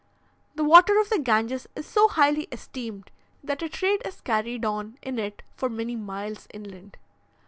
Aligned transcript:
The 0.55 0.63
water 0.63 0.99
of 0.99 1.11
the 1.11 1.19
Ganges 1.19 1.67
is 1.75 1.85
so 1.85 2.07
highly 2.07 2.47
esteemed, 2.51 3.11
that 3.43 3.61
a 3.61 3.69
trade 3.69 4.01
is 4.03 4.19
carried 4.19 4.65
on 4.65 4.97
in 5.03 5.19
it 5.19 5.43
for 5.55 5.69
many 5.69 5.95
miles 5.95 6.47
inland. 6.51 6.97